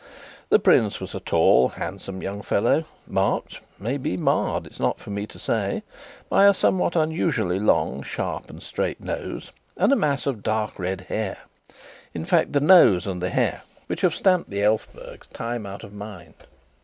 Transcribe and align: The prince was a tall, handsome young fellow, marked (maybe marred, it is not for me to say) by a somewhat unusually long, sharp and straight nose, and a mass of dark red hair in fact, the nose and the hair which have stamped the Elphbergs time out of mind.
The 0.49 0.57
prince 0.57 0.99
was 0.99 1.13
a 1.13 1.19
tall, 1.19 1.69
handsome 1.69 2.23
young 2.23 2.41
fellow, 2.41 2.85
marked 3.05 3.59
(maybe 3.77 4.17
marred, 4.17 4.65
it 4.65 4.71
is 4.73 4.79
not 4.79 4.97
for 4.97 5.11
me 5.11 5.27
to 5.27 5.37
say) 5.37 5.83
by 6.27 6.47
a 6.47 6.55
somewhat 6.55 6.95
unusually 6.95 7.59
long, 7.59 8.01
sharp 8.01 8.49
and 8.49 8.63
straight 8.63 8.99
nose, 8.99 9.51
and 9.77 9.93
a 9.93 9.95
mass 9.95 10.25
of 10.25 10.41
dark 10.41 10.79
red 10.79 11.01
hair 11.01 11.37
in 12.15 12.25
fact, 12.25 12.51
the 12.51 12.59
nose 12.59 13.05
and 13.05 13.21
the 13.21 13.29
hair 13.29 13.61
which 13.85 14.01
have 14.01 14.15
stamped 14.15 14.49
the 14.49 14.63
Elphbergs 14.63 15.27
time 15.27 15.67
out 15.67 15.83
of 15.83 15.93
mind. 15.93 16.33